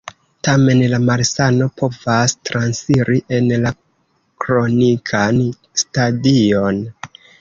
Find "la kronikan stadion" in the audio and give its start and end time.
3.67-6.85